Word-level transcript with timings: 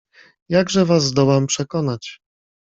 Jakże 0.49 0.85
was 0.85 1.03
zdołam 1.03 1.47
przekonać? 1.47 2.19